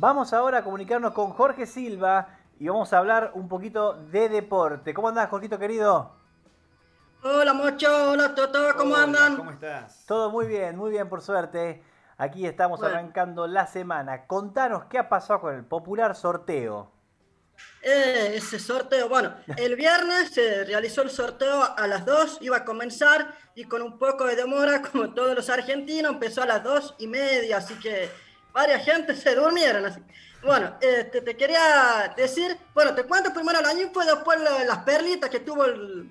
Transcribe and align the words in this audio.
Vamos 0.00 0.32
ahora 0.32 0.60
a 0.60 0.64
comunicarnos 0.64 1.12
con 1.12 1.28
Jorge 1.32 1.66
Silva 1.66 2.38
y 2.58 2.68
vamos 2.68 2.90
a 2.90 2.96
hablar 2.96 3.32
un 3.34 3.50
poquito 3.50 3.92
de 3.92 4.30
deporte. 4.30 4.94
¿Cómo 4.94 5.08
andás, 5.08 5.28
Jorgito 5.28 5.58
querido? 5.58 6.16
Hola, 7.22 7.52
Mocho. 7.52 8.12
Hola, 8.12 8.34
Toto. 8.34 8.60
¿Cómo 8.78 8.96
andan? 8.96 9.36
¿Cómo 9.36 9.50
estás? 9.50 10.06
Todo 10.06 10.30
muy 10.30 10.46
bien, 10.46 10.74
muy 10.74 10.90
bien, 10.90 11.06
por 11.06 11.20
suerte. 11.20 11.84
Aquí 12.16 12.46
estamos 12.46 12.82
arrancando 12.82 13.46
la 13.46 13.66
semana. 13.66 14.26
Contanos 14.26 14.84
qué 14.86 14.96
ha 14.96 15.10
pasado 15.10 15.42
con 15.42 15.54
el 15.54 15.64
popular 15.64 16.16
sorteo. 16.16 16.90
Eh, 17.82 18.36
ese 18.36 18.58
sorteo, 18.58 19.06
bueno, 19.06 19.34
el 19.58 19.76
viernes 19.76 20.30
se 20.30 20.64
realizó 20.64 21.02
el 21.02 21.10
sorteo 21.10 21.62
a 21.76 21.86
las 21.86 22.06
2, 22.06 22.38
iba 22.40 22.56
a 22.56 22.64
comenzar 22.64 23.34
y 23.54 23.64
con 23.64 23.82
un 23.82 23.98
poco 23.98 24.24
de 24.24 24.34
demora, 24.34 24.80
como 24.92 25.12
todos 25.12 25.34
los 25.34 25.50
argentinos, 25.50 26.14
empezó 26.14 26.42
a 26.42 26.46
las 26.46 26.64
2 26.64 26.94
y 27.00 27.06
media, 27.06 27.58
así 27.58 27.74
que 27.74 28.29
varias 28.52 28.84
gente 28.84 29.14
se 29.14 29.34
durmieron. 29.34 29.86
Así. 29.86 30.00
Bueno, 30.42 30.76
este, 30.80 31.20
te 31.20 31.36
quería 31.36 32.14
decir, 32.16 32.56
bueno, 32.74 32.94
te 32.94 33.04
cuento 33.04 33.32
primero 33.32 33.60
la 33.60 33.74
info 33.74 34.02
y 34.02 34.06
después 34.06 34.40
las 34.40 34.78
perlitas 34.78 35.28
que 35.28 35.40
tuvo 35.40 35.64
el, 35.66 36.10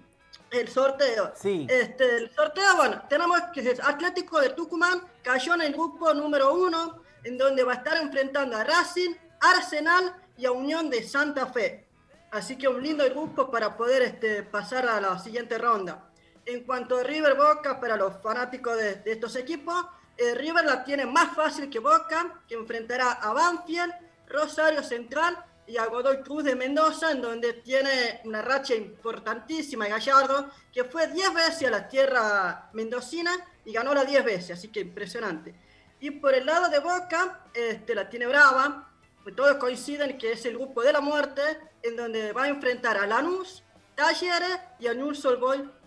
el 0.51 0.67
sorteo. 0.67 1.33
Sí. 1.35 1.67
Este, 1.69 2.17
el 2.17 2.31
sorteo, 2.33 2.75
bueno, 2.75 3.03
tenemos 3.09 3.39
que 3.53 3.77
Atlético 3.83 4.39
de 4.39 4.51
Tucumán 4.51 5.01
cayó 5.23 5.55
en 5.55 5.61
el 5.61 5.73
grupo 5.73 6.13
número 6.13 6.53
1, 6.53 7.03
en 7.23 7.37
donde 7.37 7.63
va 7.63 7.73
a 7.73 7.75
estar 7.75 7.97
enfrentando 7.97 8.57
a 8.57 8.63
Racing, 8.63 9.15
Arsenal 9.39 10.15
y 10.37 10.45
a 10.45 10.51
Unión 10.51 10.89
de 10.89 11.03
Santa 11.03 11.47
Fe. 11.47 11.87
Así 12.31 12.57
que 12.57 12.67
un 12.67 12.81
lindo 12.81 13.03
grupo 13.09 13.49
para 13.49 13.75
poder 13.75 14.03
este, 14.03 14.43
pasar 14.43 14.87
a 14.87 15.01
la 15.01 15.17
siguiente 15.17 15.57
ronda. 15.57 16.05
En 16.45 16.63
cuanto 16.63 16.97
a 16.97 17.03
River 17.03 17.35
Boca, 17.35 17.79
para 17.79 17.95
los 17.95 18.21
fanáticos 18.21 18.77
de, 18.77 19.01
estos 19.05 19.35
equipos, 19.35 19.85
eh, 20.19 20.35
River 20.35 20.65
la 20.65 20.83
tiene 20.83 21.05
más 21.05 21.33
fácil 21.33 21.69
que 21.69 21.79
Boca, 21.79 22.41
que 22.47 22.55
enfrentará 22.55 23.13
a 23.13 23.31
Banfield, 23.31 23.93
Rosario 24.27 24.83
Central 24.83 25.45
y 25.65 25.77
a 25.77 25.85
Godoy 25.85 26.21
Cruz 26.21 26.43
de 26.43 26.55
Mendoza, 26.55 27.11
en 27.11 27.21
donde 27.21 27.53
tiene 27.53 28.19
una 28.25 28.41
racha 28.41 28.75
importantísima 28.75 29.87
Gallardo, 29.87 30.49
que 30.73 30.83
fue 30.83 31.07
10 31.07 31.33
veces 31.33 31.67
a 31.69 31.71
la 31.71 31.87
tierra 31.87 32.69
mendocina 32.73 33.31
y 33.63 33.71
ganó 33.71 33.93
la 33.93 34.03
10 34.03 34.25
veces, 34.25 34.57
así 34.57 34.67
que 34.67 34.81
impresionante. 34.81 35.55
Y 36.01 36.11
por 36.11 36.33
el 36.33 36.45
lado 36.45 36.69
de 36.69 36.79
Boca, 36.79 37.45
este, 37.53 37.95
la 37.95 38.09
tiene 38.09 38.27
brava, 38.27 38.91
pues 39.23 39.35
todos 39.35 39.55
coinciden 39.55 40.17
que 40.17 40.33
es 40.33 40.45
el 40.45 40.57
grupo 40.57 40.81
de 40.81 40.91
la 40.91 41.01
muerte, 41.01 41.41
en 41.81 41.95
donde 41.95 42.33
va 42.33 42.43
a 42.43 42.49
enfrentar 42.49 42.97
a 42.97 43.07
Lanús, 43.07 43.63
Talleres 43.95 44.59
y 44.79 44.87
a 44.87 44.93
Newell's 44.93 45.23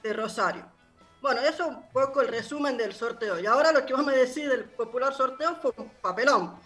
de 0.03 0.13
Rosario. 0.15 0.72
Bueno, 1.23 1.41
eso 1.41 1.63
es 1.63 1.69
un 1.71 1.89
poco 1.91 2.21
el 2.21 2.29
resumen 2.29 2.77
del 2.77 2.93
sorteo. 2.93 3.39
Y 3.39 3.47
ahora 3.47 3.71
lo 3.71 3.87
que 3.87 3.95
vamos 3.95 4.13
a 4.13 4.17
decir 4.17 4.51
del 4.51 4.65
popular 4.65 5.15
sorteo 5.15 5.57
fue 5.63 5.73
un 5.77 5.89
papelón. 5.89 6.59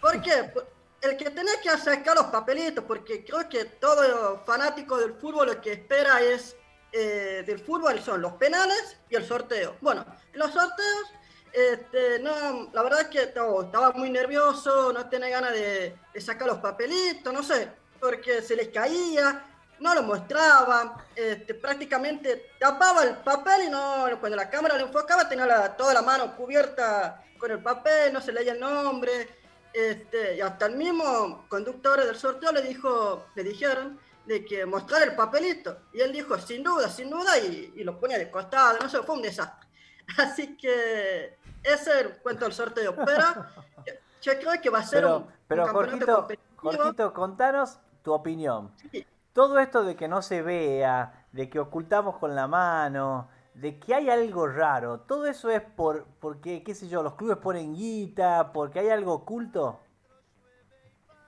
¿Por 0.00 0.20
qué? 0.20 0.52
El 1.00 1.16
que 1.16 1.30
tenés 1.30 1.56
que 1.62 1.70
sacar 1.70 2.14
los 2.16 2.26
papelitos, 2.26 2.84
porque 2.84 3.24
creo 3.24 3.48
que 3.48 3.64
todo 3.64 4.44
fanático 4.44 4.98
del 4.98 5.14
fútbol 5.14 5.48
lo 5.48 5.60
que 5.60 5.72
espera 5.72 6.20
es 6.20 6.54
eh, 6.92 7.42
del 7.46 7.58
fútbol 7.58 7.98
son 8.00 8.20
los 8.20 8.34
penales 8.34 8.98
y 9.08 9.16
el 9.16 9.24
sorteo. 9.24 9.76
Bueno, 9.80 10.04
los 10.34 10.52
sorteos 10.52 11.10
este, 11.52 12.18
no, 12.20 12.70
la 12.72 12.82
verdad 12.82 13.02
es 13.02 13.08
que 13.08 13.22
estaba 13.22 13.92
muy 13.92 14.10
nervioso, 14.10 14.92
no 14.92 15.08
tenía 15.08 15.28
ganas 15.28 15.52
de, 15.52 15.96
sacar 16.18 16.48
los 16.48 16.58
papelitos, 16.58 17.32
no 17.32 17.42
sé, 17.42 17.68
porque 18.00 18.40
se 18.40 18.56
les 18.56 18.68
caía, 18.68 19.51
no 19.82 19.94
lo 19.94 20.02
mostraba, 20.02 21.04
este, 21.14 21.54
prácticamente 21.54 22.52
tapaba 22.58 23.02
el 23.04 23.16
papel 23.16 23.64
y 23.66 23.70
no, 23.70 24.06
cuando 24.20 24.36
la 24.36 24.48
cámara 24.48 24.76
lo 24.76 24.86
enfocaba 24.86 25.28
tenía 25.28 25.76
toda 25.76 25.94
la 25.94 26.02
mano 26.02 26.34
cubierta 26.36 27.22
con 27.38 27.50
el 27.50 27.62
papel, 27.62 28.12
no 28.12 28.20
se 28.20 28.32
leía 28.32 28.52
el 28.52 28.60
nombre, 28.60 29.28
este, 29.72 30.36
y 30.36 30.40
hasta 30.40 30.66
el 30.66 30.76
mismo 30.76 31.44
conductor 31.48 32.04
del 32.04 32.16
sorteo 32.16 32.52
le 32.52 32.62
dijo, 32.62 33.26
le 33.34 33.42
dijeron 33.42 33.98
de 34.26 34.44
que 34.44 34.64
mostrar 34.64 35.02
el 35.02 35.16
papelito, 35.16 35.78
y 35.92 36.00
él 36.00 36.12
dijo, 36.12 36.38
sin 36.38 36.62
duda, 36.62 36.88
sin 36.88 37.10
duda, 37.10 37.38
y, 37.38 37.72
y 37.76 37.84
lo 37.84 37.98
ponía 37.98 38.18
de 38.18 38.30
costado, 38.30 38.78
no 38.78 38.88
sé, 38.88 39.02
fue 39.02 39.16
un 39.16 39.22
desastre. 39.22 39.68
Así 40.18 40.56
que 40.56 41.36
ese 41.62 41.90
es 41.90 42.06
el 42.06 42.18
cuento 42.18 42.44
del 42.44 42.54
sorteo. 42.54 42.94
Pero 43.04 43.24
yo 44.20 44.32
creo 44.38 44.60
que 44.60 44.70
va 44.70 44.80
a 44.80 44.86
ser 44.86 45.04
un, 45.04 45.26
pero 45.46 45.66
Jorgito, 45.68 47.12
contanos 47.12 47.78
tu 48.02 48.12
opinión. 48.12 48.70
Todo 49.32 49.58
esto 49.58 49.82
de 49.84 49.96
que 49.96 50.08
no 50.08 50.20
se 50.22 50.42
vea, 50.42 51.26
de 51.32 51.48
que 51.48 51.58
ocultamos 51.58 52.18
con 52.18 52.34
la 52.34 52.46
mano, 52.46 53.30
de 53.54 53.78
que 53.78 53.94
hay 53.94 54.10
algo 54.10 54.46
raro, 54.46 55.00
¿todo 55.00 55.26
eso 55.26 55.50
es 55.50 55.62
por 55.62 56.06
porque, 56.20 56.62
qué 56.62 56.74
sé 56.74 56.88
yo, 56.88 57.02
los 57.02 57.14
clubes 57.14 57.38
ponen 57.38 57.74
guita, 57.74 58.52
porque 58.52 58.80
hay 58.80 58.90
algo 58.90 59.12
oculto? 59.14 59.80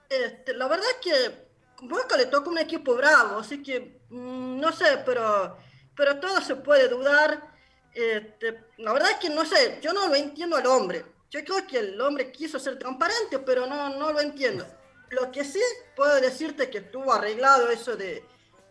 Este, 0.09 0.55
la 0.55 0.69
verdad 0.69 0.87
es 0.91 0.97
que 1.03 1.45
Boca 1.83 2.17
le 2.17 2.27
toca 2.27 2.51
un 2.51 2.59
equipo 2.59 2.95
bravo, 2.95 3.39
así 3.39 3.63
que 3.63 4.01
mm, 4.11 4.61
no 4.61 4.73
sé, 4.73 5.03
pero, 5.05 5.57
pero 5.97 6.19
todo 6.21 6.41
se 6.41 6.57
puede 6.57 6.89
dudar. 6.89 7.53
Este, 7.93 8.65
la 8.79 8.93
verdad 8.93 9.13
es 9.13 9.19
que 9.19 9.31
no 9.31 9.45
sé, 9.45 9.79
yo 9.81 9.93
no 9.93 10.09
lo 10.09 10.15
entiendo 10.15 10.57
al 10.57 10.67
hombre. 10.67 11.05
Yo 11.31 11.43
creo 11.45 11.67
que 11.67 11.79
el 11.79 12.01
hombre 12.01 12.31
quiso 12.31 12.59
ser 12.59 12.79
transparente, 12.79 13.39
pero 13.41 13.67
no, 13.67 13.91
no 13.91 14.13
lo 14.13 14.21
entiendo. 14.21 14.65
Lo 15.15 15.31
que 15.31 15.45
sí 15.45 15.61
puedo 15.95 16.21
decirte 16.21 16.71
que 16.71 16.79
estuvo 16.79 17.13
arreglado 17.13 17.71
eso 17.71 17.97
de, 17.97 18.25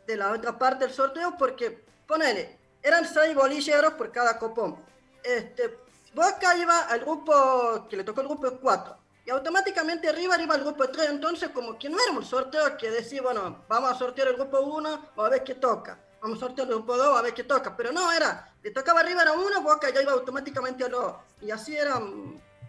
de 0.06 0.18
la 0.18 0.32
otra 0.32 0.58
parte 0.58 0.86
del 0.86 0.94
sorteo, 0.94 1.36
porque, 1.38 1.86
ponele, 2.08 2.58
eran 2.82 3.06
seis 3.06 3.34
bolilleros 3.34 3.94
por 3.94 4.12
cada 4.12 4.38
copón. 4.38 4.78
Este, 5.24 5.78
Boca 6.14 6.56
iba 6.58 6.82
al 6.82 7.00
grupo, 7.00 7.88
que 7.90 7.98
le 7.98 8.04
tocó 8.04 8.22
el 8.22 8.28
grupo 8.28 8.50
de 8.50 8.58
cuatro, 8.58 8.98
y 9.26 9.30
automáticamente 9.30 10.10
arriba 10.10 10.40
iba 10.40 10.54
al 10.54 10.64
grupo 10.64 10.84
de 10.84 10.94
tres, 10.94 11.10
entonces 11.10 11.50
como 11.50 11.80
que 11.80 11.90
no 11.90 11.98
era 12.00 12.12
un 12.12 12.26
sorteo 12.26 12.78
que 12.78 12.92
decía, 12.92 13.22
bueno, 13.22 13.64
vamos 13.68 13.92
a 13.92 13.96
sortear 13.96 14.28
el 14.28 14.36
grupo 14.36 14.60
uno, 14.60 15.10
a 15.16 15.30
ver 15.30 15.44
qué 15.44 15.56
toca 15.56 15.98
vamos 16.24 16.38
a 16.38 16.46
sortear 16.48 16.74
un 16.74 16.86
poco 16.86 17.02
a 17.02 17.22
ver 17.22 17.34
qué 17.34 17.44
toca. 17.44 17.76
Pero 17.76 17.92
no, 17.92 18.12
era, 18.12 18.50
le 18.64 18.72
tocaba 18.72 19.02
arriba 19.02 19.22
era 19.22 19.34
uno, 19.34 19.62
Boca 19.62 19.90
ya 19.90 20.02
iba 20.02 20.14
automáticamente 20.14 20.86
a 20.86 20.88
dos. 20.88 21.16
Y 21.42 21.52
así 21.52 21.76
era, 21.76 22.02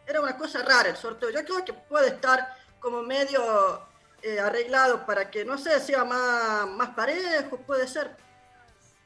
era 0.07 0.21
una 0.21 0.37
cosa 0.37 0.63
rara 0.63 0.91
el 0.91 0.97
sorteo. 0.97 1.31
Yo 1.31 1.45
creo 1.45 1.65
que 1.65 1.73
puede 1.73 2.09
estar 2.09 2.57
como 2.85 3.03
medio 3.03 3.41
eh, 4.23 4.39
arreglado 4.39 5.07
para 5.07 5.31
que, 5.31 5.43
no 5.43 5.57
sé, 5.57 5.81
sea 5.81 6.05
más, 6.05 6.69
más 6.69 6.91
parejo, 6.91 7.57
puede 7.57 7.89
ser. 7.89 8.15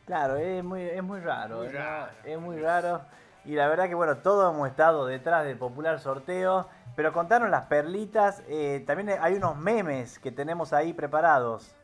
Claro, 0.05 0.37
es 0.37 0.65
muy, 0.65 0.83
es 0.83 1.03
muy 1.03 1.21
raro, 1.21 1.63
es 1.63 2.39
muy 2.41 2.59
raro. 2.59 3.03
Y 3.45 3.55
la 3.55 3.69
verdad 3.69 3.89
que, 3.89 3.95
bueno, 3.95 4.19
todos 4.19 4.53
hemos 4.53 4.69
estado 4.69 5.07
detrás 5.07 5.45
del 5.45 5.57
popular 5.57 6.01
sorteo. 6.01 6.69
Pero 6.97 7.13
contanos 7.13 7.49
las 7.49 7.67
perlitas. 7.67 8.43
Eh, 8.49 8.83
también 8.85 9.17
hay 9.21 9.35
unos 9.35 9.57
memes 9.57 10.19
que 10.19 10.33
tenemos 10.33 10.73
ahí 10.73 10.93
preparados. 10.93 11.77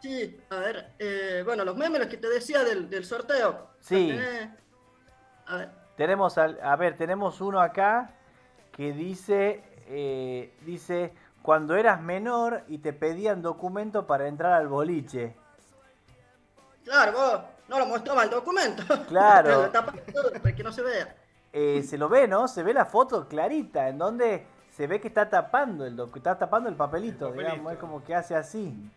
Sí, 0.00 0.38
a 0.50 0.56
ver, 0.56 0.90
eh, 0.98 1.42
bueno, 1.44 1.64
los 1.64 1.76
memes, 1.76 2.00
los 2.00 2.08
que 2.08 2.18
te 2.18 2.28
decía 2.28 2.62
del, 2.62 3.04
sorteo. 3.04 3.70
Sí. 3.80 4.18
A 5.46 5.56
ver. 5.56 5.70
Tenemos, 5.96 6.36
a 6.36 6.76
ver, 6.76 6.96
tenemos 6.98 7.40
uno 7.40 7.60
acá 7.60 8.10
que 8.72 8.92
dice, 8.92 9.62
eh, 9.86 10.54
dice, 10.62 11.12
cuando 11.42 11.76
eras 11.76 12.00
menor 12.00 12.64
y 12.68 12.78
te 12.78 12.92
pedían 12.92 13.42
documento 13.42 14.06
para 14.06 14.28
entrar 14.28 14.52
al 14.52 14.68
boliche. 14.68 15.36
Claro, 16.84 17.12
vos 17.12 17.40
no 17.68 17.78
lo 17.78 17.86
mostraba 17.86 18.24
el 18.24 18.30
documento. 18.30 18.82
Claro. 19.08 19.70
para 19.72 20.54
que 20.54 20.62
no 20.62 20.72
se 20.72 20.82
vea. 20.82 21.16
Eh, 21.52 21.82
se 21.82 21.96
lo 21.96 22.08
ve, 22.08 22.26
¿no? 22.26 22.48
Se 22.48 22.62
ve 22.62 22.74
la 22.74 22.84
foto 22.84 23.28
clarita, 23.28 23.88
en 23.88 23.98
donde 23.98 24.46
se 24.70 24.86
ve 24.86 25.00
que 25.00 25.08
está 25.08 25.30
tapando 25.30 25.86
el, 25.86 25.98
está 26.16 26.36
tapando 26.36 26.68
el 26.68 26.74
papelito, 26.74 27.30
digamos, 27.30 27.72
es 27.72 27.78
como 27.78 28.02
que 28.02 28.14
hace 28.14 28.34
así. 28.34 28.90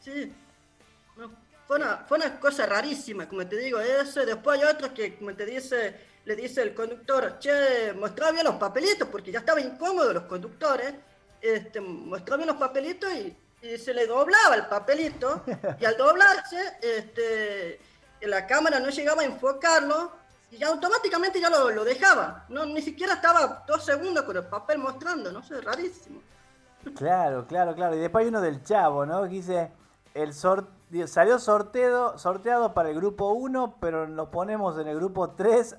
Sí. 0.00 0.32
Fue, 1.66 1.76
una, 1.76 2.04
fue 2.06 2.18
una 2.18 2.38
cosa 2.38 2.66
rarísima, 2.66 3.28
como 3.28 3.46
te 3.46 3.56
digo, 3.56 3.80
eso. 3.80 4.24
Después 4.24 4.60
hay 4.60 4.68
otros 4.68 4.92
que, 4.92 5.16
como 5.16 5.34
te 5.34 5.44
dice, 5.44 5.96
le 6.24 6.36
dice 6.36 6.62
el 6.62 6.74
conductor, 6.74 7.38
che, 7.38 7.92
mostraba 7.92 8.32
bien 8.32 8.44
los 8.44 8.56
papelitos, 8.56 9.08
porque 9.08 9.32
ya 9.32 9.40
estaba 9.40 9.60
incómodo 9.60 10.12
los 10.12 10.24
conductores. 10.24 10.94
Este, 11.40 11.80
mostraba 11.80 12.38
bien 12.38 12.48
los 12.48 12.56
papelitos 12.56 13.12
y, 13.12 13.36
se 13.78 13.92
le 13.92 14.06
doblaba 14.06 14.54
el 14.54 14.66
papelito. 14.66 15.42
y 15.80 15.84
al 15.84 15.96
doblarse, 15.96 16.78
este, 16.80 17.80
la 18.20 18.46
cámara 18.46 18.78
no 18.78 18.90
llegaba 18.90 19.22
a 19.22 19.24
enfocarlo 19.24 20.12
y 20.52 20.62
automáticamente 20.62 21.40
ya 21.40 21.50
lo, 21.50 21.70
lo, 21.70 21.84
dejaba. 21.84 22.44
No, 22.48 22.64
ni 22.64 22.80
siquiera 22.80 23.14
estaba 23.14 23.64
dos 23.66 23.84
segundos 23.84 24.22
con 24.22 24.36
el 24.36 24.44
papel 24.44 24.78
mostrando, 24.78 25.32
no 25.32 25.42
sé, 25.42 25.60
rarísimo. 25.60 26.20
Claro, 26.94 27.44
claro, 27.48 27.74
claro. 27.74 27.96
Y 27.96 27.98
después 27.98 28.22
hay 28.22 28.28
uno 28.28 28.40
del 28.40 28.62
chavo, 28.62 29.04
¿no? 29.04 29.24
Que 29.24 29.28
dice, 29.30 29.70
el 30.14 30.32
salió 31.06 31.38
sorteado, 31.38 32.18
sorteado 32.18 32.74
para 32.74 32.90
el 32.90 32.96
grupo 32.96 33.30
1, 33.32 33.78
pero 33.80 34.06
lo 34.06 34.30
ponemos 34.30 34.78
en 34.78 34.88
el 34.88 34.96
grupo 34.96 35.30
3 35.30 35.76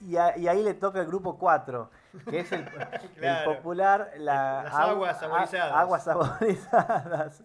y, 0.00 0.16
ahí 0.16 0.62
le 0.62 0.74
toca 0.74 1.00
el 1.00 1.06
grupo 1.06 1.38
4, 1.38 1.90
que 2.28 2.40
es 2.40 2.52
el, 2.52 2.64
popular, 3.44 4.12
las 4.18 4.72
aguas 4.72 5.18
saborizadas. 5.18 5.72
aguas 5.72 6.04
saborizadas. 6.04 7.42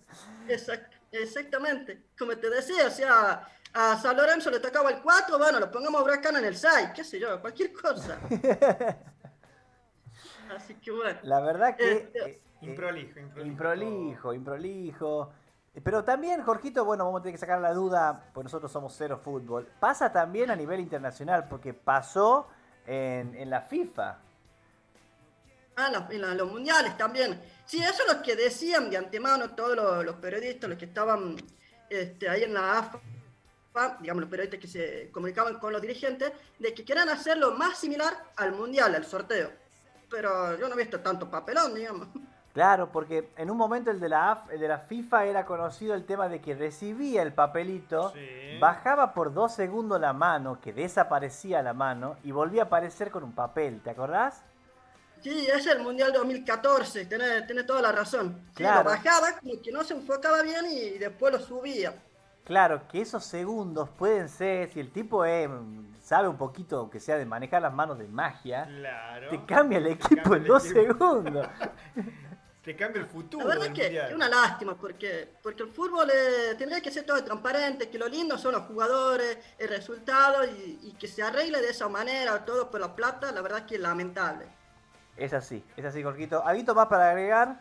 exactamente, 1.12 2.04
como 2.18 2.36
te 2.38 2.50
decía, 2.50 2.88
o 2.88 2.92
sea, 2.92 3.48
a 3.74 3.98
San 3.98 4.18
Lorenzo 4.18 4.52
le 4.52 4.60
tocaba 4.60 4.92
el 4.92 5.02
4, 5.02 5.38
bueno, 5.38 5.60
lo 5.60 5.72
pongamos 5.72 6.02
Huracán 6.04 6.36
en 6.38 6.46
el 6.46 6.56
6, 6.58 6.90
qué 6.96 7.04
sé 7.04 7.20
yo, 7.20 7.40
cualquier 7.40 7.72
cosa. 7.74 8.20
Así 10.56 10.76
que 10.76 10.92
bueno. 10.92 11.20
La 11.24 11.40
verdad 11.40 11.78
que... 11.78 11.92
Este, 11.94 12.42
Improlijo, 12.62 13.20
improlijo. 13.20 13.48
Improlijo, 13.48 14.34
improlijo. 14.34 15.34
Pero 15.84 16.04
también, 16.04 16.44
Jorgito, 16.44 16.84
bueno, 16.84 17.06
vamos 17.06 17.22
a 17.22 17.24
tener 17.24 17.36
que 17.36 17.40
sacar 17.40 17.62
la 17.62 17.74
duda, 17.74 18.30
pues 18.34 18.44
nosotros 18.44 18.70
somos 18.72 18.94
cero 18.98 19.20
fútbol. 19.24 19.68
Pasa 19.80 20.12
también 20.12 20.52
a 20.52 20.56
nivel 20.56 20.82
internacional, 20.82 21.48
porque 21.48 21.74
pasó 21.74 22.50
en, 22.86 23.50
la 23.50 23.62
FIFA. 23.62 24.20
Ah, 25.78 26.08
en, 26.10 26.38
los 26.38 26.52
mundiales 26.52 26.98
también. 26.98 27.42
Sí, 27.66 27.82
eso 27.82 28.04
es 28.06 28.14
lo 28.14 28.22
que 28.22 28.36
decían 28.36 28.90
de 28.90 28.98
antemano 28.98 29.52
todos 29.52 30.04
los, 30.04 30.16
periodistas, 30.16 30.70
los 30.70 30.78
que 30.78 30.86
estaban 30.86 31.38
este, 31.90 32.28
ahí 32.28 32.44
en 32.44 32.54
la 32.54 32.80
AFA, 32.80 33.98
digamos, 34.02 34.22
los 34.22 34.30
periodistas 34.30 34.60
que 34.60 34.68
se 34.68 35.10
comunicaban 35.12 35.58
con 35.58 35.72
los 35.72 35.82
dirigentes, 35.82 36.34
de 36.60 36.74
que 36.74 36.84
querían 36.84 37.08
hacerlo 37.08 37.54
más 37.54 37.78
similar 37.78 38.14
al 38.36 38.52
mundial, 38.52 38.94
al 38.94 39.06
sorteo. 39.06 39.50
Pero 40.10 40.60
yo 40.60 40.68
no 40.68 40.76
he 40.76 40.80
visto 40.80 41.00
tanto 41.00 41.32
papelón, 41.32 41.74
digamos. 41.74 42.10
Claro, 42.54 42.92
porque 42.92 43.30
en 43.38 43.50
un 43.50 43.58
momento 43.58 43.92
el 43.92 44.00
de 44.00 44.10
la, 44.10 44.44
de 44.50 44.68
la 44.68 44.80
FIFA 44.80 45.26
era 45.26 45.46
conocido 45.46 45.96
el 45.96 46.04
tema 46.04 46.28
de 46.28 46.42
que 46.42 46.54
recibía 46.54 47.22
el 47.22 47.34
papelito, 47.34 48.14
bajaba 48.60 49.14
por 49.14 49.34
dos 49.34 49.54
segundos 49.54 50.02
la 50.02 50.12
mano, 50.12 50.60
que 50.60 50.74
desaparecía 50.74 51.62
la 51.62 51.74
mano, 51.74 52.18
y 52.24 52.32
volvía 52.32 52.64
a 52.64 52.66
aparecer 52.66 53.10
con 53.10 53.24
un 53.24 53.34
papel, 53.34 53.82
¿te 53.82 53.92
acordás? 53.92 54.44
Sí, 55.22 55.48
es 55.48 55.66
el 55.68 55.82
Mundial 55.82 56.12
2014, 56.12 57.06
tiene, 57.06 57.64
toda 57.64 57.82
la 57.82 57.92
razón. 57.92 58.44
claro. 58.54 58.90
bajaba, 58.90 59.38
como 59.40 59.62
que 59.62 59.72
no 59.72 59.84
se 59.84 59.94
enfocaba 59.94 60.42
bien 60.42 60.66
y 60.70 60.98
después 60.98 61.32
lo 61.32 61.40
subía. 61.40 61.94
Claro, 62.44 62.88
que 62.88 63.02
esos 63.02 63.24
segundos 63.24 63.90
pueden 63.90 64.28
ser, 64.28 64.70
si 64.74 64.80
el 64.80 64.92
tipo 64.92 65.24
sabe 66.02 66.28
un 66.28 66.38
poquito, 66.38 66.80
aunque 66.80 67.00
sea 67.00 67.18
de 67.18 67.26
manejar 67.26 67.62
las 67.62 67.74
manos 67.74 68.00
de 68.00 68.08
magia, 68.08 68.68
te 69.30 69.46
cambia 69.46 69.78
el 69.78 69.88
equipo 69.88 70.36
en 70.36 70.44
dos 70.44 70.64
segundos. 70.64 71.48
te 72.64 72.76
cambia 72.76 73.02
el 73.02 73.08
futuro. 73.08 73.48
La 73.48 73.56
verdad 73.56 73.68
es 73.68 73.74
que 73.74 73.98
es 73.98 74.14
una 74.14 74.30
lástima, 74.30 74.76
porque, 74.76 75.28
porque 75.42 75.64
el 75.64 75.70
fútbol 75.70 76.10
eh, 76.14 76.56
tendría 76.58 76.82
que 76.82 76.92
ser 76.92 77.06
todo 77.06 77.24
transparente, 77.24 77.90
que 77.90 77.98
lo 77.98 78.08
lindo 78.08 78.38
son 78.38 78.54
los 78.54 78.64
jugadores, 78.64 79.38
el 79.58 79.68
resultado, 79.68 80.46
y, 80.46 80.80
y 80.84 80.96
que 81.00 81.08
se 81.08 81.24
arregle 81.24 81.62
de 81.62 81.70
esa 81.70 81.90
manera, 81.90 82.46
todo 82.46 82.70
por 82.70 82.80
la 82.80 82.96
plata, 82.96 83.32
la 83.32 83.42
verdad 83.42 83.60
es 83.60 83.66
que 83.66 83.76
es 83.76 83.82
lamentable. 83.82 84.46
Es 85.18 85.34
así, 85.34 85.64
es 85.76 85.86
así, 85.86 86.04
Jorgito. 86.04 86.46
¿Algo 86.46 86.74
más 86.76 86.88
para 86.88 87.10
agregar? 87.10 87.60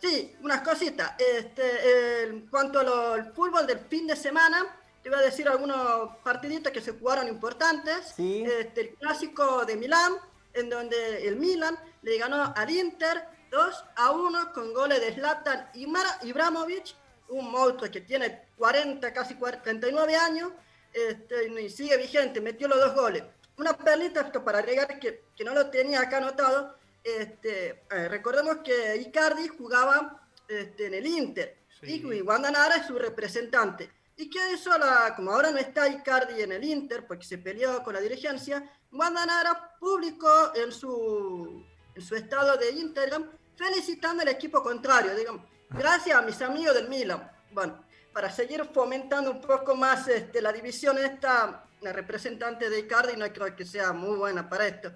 Sí, 0.00 0.36
unas 0.42 0.60
cositas. 0.62 1.12
Este, 1.18 2.24
en 2.24 2.46
cuanto 2.48 2.80
al 2.80 3.32
fútbol 3.32 3.66
del 3.66 3.78
fin 3.78 4.06
de 4.06 4.16
semana, 4.16 4.66
te 5.02 5.08
voy 5.08 5.18
a 5.18 5.22
decir 5.22 5.48
algunos 5.48 6.16
partiditos 6.22 6.72
que 6.72 6.80
se 6.80 6.92
jugaron 6.92 7.28
importantes. 7.28 8.12
Sí. 8.16 8.44
Este, 8.44 8.80
el 8.80 8.88
clásico 8.96 9.64
de 9.64 9.76
Milán, 9.76 10.14
en 10.52 10.68
donde 10.68 11.26
el 11.26 11.36
Milan 11.36 11.78
le 12.02 12.18
ganó 12.18 12.52
al 12.54 12.70
Inter 12.70 13.24
2 13.54 13.84
a 13.96 14.10
1 14.10 14.52
con 14.52 14.74
goles 14.74 15.00
de 15.00 15.14
Zlatan 15.14 15.70
Ibrahimovic, 15.74 16.96
un 17.28 17.50
monstruo 17.50 17.90
que 17.90 18.00
tiene 18.00 18.48
40, 18.58 19.12
casi 19.12 19.36
49 19.36 20.16
años, 20.16 20.52
este, 20.92 21.48
y 21.62 21.70
sigue 21.70 21.96
vigente, 21.96 22.40
metió 22.40 22.66
los 22.66 22.80
dos 22.80 22.94
goles. 22.94 23.22
Una 23.56 23.76
perlita, 23.76 24.22
esto 24.22 24.44
para 24.44 24.58
agregar 24.58 24.98
que, 24.98 25.22
que 25.36 25.44
no 25.44 25.54
lo 25.54 25.70
tenía 25.70 26.00
acá 26.00 26.16
anotado, 26.16 26.76
este, 27.04 27.84
eh, 27.90 28.08
recordemos 28.08 28.58
que 28.64 28.96
Icardi 28.96 29.46
jugaba 29.46 30.28
este, 30.48 30.86
en 30.86 30.94
el 30.94 31.06
Inter 31.06 31.64
y 31.82 32.22
Wanda 32.22 32.50
Nara 32.50 32.76
es 32.76 32.86
su 32.86 32.98
representante. 32.98 33.90
¿Y 34.16 34.30
qué 34.30 34.52
hizo? 34.52 34.76
La, 34.78 35.14
como 35.14 35.32
ahora 35.32 35.50
no 35.50 35.58
está 35.58 35.88
Icardi 35.88 36.40
en 36.40 36.52
el 36.52 36.64
Inter 36.64 37.06
porque 37.06 37.24
se 37.24 37.38
peleó 37.38 37.82
con 37.82 37.94
la 37.94 38.00
dirigencia, 38.00 38.70
Wanda 38.92 39.26
Nara 39.26 39.76
publicó 39.78 40.54
en 40.54 40.72
su, 40.72 41.64
en 41.94 42.02
su 42.02 42.14
estado 42.14 42.56
de 42.56 42.70
Instagram 42.70 43.30
felicitando 43.56 44.22
al 44.22 44.28
equipo 44.28 44.62
contrario, 44.62 45.14
digamos, 45.14 45.42
gracias 45.70 46.16
a 46.16 46.22
mis 46.22 46.40
amigos 46.42 46.74
del 46.74 46.88
Milan. 46.88 47.30
Bueno, 47.52 47.84
para 48.12 48.30
seguir 48.30 48.64
fomentando 48.72 49.30
un 49.30 49.40
poco 49.40 49.74
más 49.74 50.08
este, 50.08 50.40
la 50.40 50.52
división 50.52 50.98
esta, 50.98 51.64
la 51.80 51.92
representante 51.92 52.70
de 52.70 52.80
Icardi 52.80 53.16
no 53.16 53.30
creo 53.32 53.54
que 53.54 53.64
sea 53.64 53.92
muy 53.92 54.16
buena 54.16 54.48
para 54.48 54.66
esto. 54.66 54.92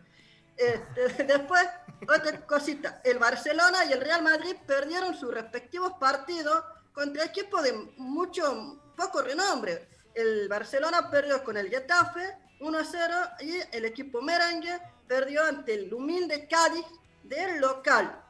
Este, 0.57 1.25
después, 1.25 1.67
otra 2.03 2.47
cosita, 2.47 3.01
el 3.05 3.19
Barcelona 3.19 3.85
y 3.85 3.93
el 3.93 4.01
Real 4.01 4.23
Madrid 4.23 4.57
perdieron 4.67 5.15
sus 5.15 5.33
respectivos 5.33 5.93
partidos 6.01 6.63
contra 6.93 7.25
equipos 7.25 7.63
de 7.63 7.73
mucho, 7.97 8.81
poco 8.97 9.23
renombre. 9.23 9.89
El 10.15 10.49
Barcelona 10.49 11.11
perdió 11.11 11.45
con 11.45 11.57
el 11.57 11.69
Getafe 11.69 12.37
1-0 12.61 13.43
y 13.43 13.77
el 13.77 13.85
equipo 13.85 14.21
merengue 14.21 14.81
perdió 15.07 15.45
ante 15.45 15.75
el 15.75 15.95
humilde 15.95 16.49
Cádiz 16.49 16.85
del 17.23 17.61
local. 17.61 18.25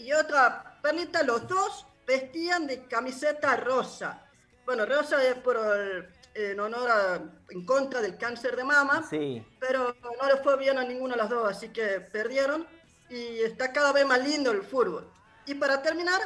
Y 0.00 0.12
otra 0.12 0.78
perlita, 0.82 1.22
los 1.22 1.46
dos 1.46 1.86
vestían 2.06 2.66
de 2.66 2.86
camiseta 2.86 3.56
rosa. 3.56 4.26
Bueno, 4.64 4.86
rosa 4.86 5.22
es 5.22 5.34
por 5.36 5.56
el, 5.56 6.08
en 6.34 6.60
honor 6.60 6.90
a, 6.90 7.20
en 7.50 7.64
contra 7.64 8.00
del 8.00 8.16
cáncer 8.16 8.56
de 8.56 8.64
mama, 8.64 9.06
sí. 9.08 9.44
pero 9.58 9.94
no 10.02 10.28
le 10.28 10.42
fue 10.42 10.56
bien 10.56 10.78
a 10.78 10.84
ninguno 10.84 11.14
de 11.14 11.18
las 11.18 11.30
dos, 11.30 11.50
así 11.50 11.68
que 11.68 12.00
perdieron 12.00 12.66
y 13.08 13.40
está 13.40 13.72
cada 13.72 13.92
vez 13.92 14.06
más 14.06 14.22
lindo 14.22 14.50
el 14.50 14.62
fútbol. 14.62 15.10
Y 15.46 15.54
para 15.54 15.82
terminar, 15.82 16.20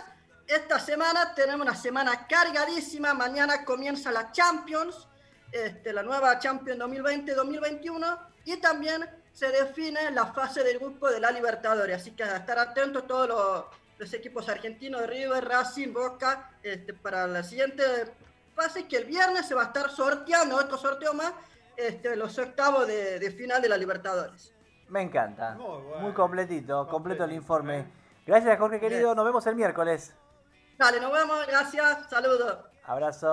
esta 0.46 0.78
semana 0.78 1.34
tenemos 1.34 1.62
una 1.62 1.74
semana 1.74 2.26
cargadísima, 2.26 3.14
mañana 3.14 3.64
comienza 3.64 4.12
la 4.12 4.30
Champions, 4.30 5.08
este, 5.50 5.92
la 5.92 6.02
nueva 6.02 6.38
Champions 6.38 6.78
2020-2021 6.80 8.18
y 8.44 8.56
también 8.58 9.08
se 9.34 9.48
define 9.48 10.10
la 10.12 10.26
fase 10.32 10.64
del 10.64 10.78
grupo 10.78 11.10
de 11.10 11.20
la 11.20 11.30
Libertadores, 11.30 11.96
así 11.96 12.12
que 12.12 12.22
a 12.22 12.36
estar 12.36 12.58
atentos 12.58 13.06
todos 13.06 13.28
los, 13.28 13.64
los 13.98 14.14
equipos 14.14 14.48
argentinos 14.48 15.02
de 15.02 15.06
River, 15.08 15.44
Racing, 15.44 15.92
Boca, 15.92 16.52
este, 16.62 16.94
para 16.94 17.26
la 17.26 17.42
siguiente 17.42 17.82
Pasa 18.54 18.86
que 18.86 18.96
el 18.96 19.04
viernes 19.04 19.46
se 19.46 19.54
va 19.54 19.62
a 19.62 19.66
estar 19.66 19.90
sorteando 19.90 20.56
otro 20.56 20.78
sorteo 20.78 21.12
más, 21.12 21.32
este, 21.76 22.14
los 22.14 22.38
octavos 22.38 22.86
de, 22.86 23.30
final 23.36 23.60
de 23.60 23.68
la 23.68 23.76
Libertadores. 23.76 24.54
Me 24.88 25.02
encanta. 25.02 25.56
Muy, 26.00 26.12
completito, 26.12 26.86
completo 26.86 27.24
el 27.24 27.32
informe. 27.32 27.86
Gracias, 28.24 28.58
Jorge 28.58 28.78
querido. 28.78 29.14
Nos 29.14 29.24
vemos 29.24 29.44
el 29.46 29.56
miércoles. 29.56 30.14
Dale, 30.78 31.00
nos 31.00 31.12
vemos. 31.12 31.44
Gracias. 31.46 32.08
Saludos. 32.08 32.58
Abrazo. 32.84 33.32